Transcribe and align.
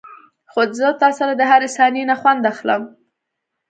خو 0.51 0.61
زه 0.79 0.87
تاسره 1.03 1.33
دهرې 1.41 1.69
ثانيې 1.77 2.03
نه 2.11 2.15
خوند 2.21 2.43
اخلم. 2.51 2.81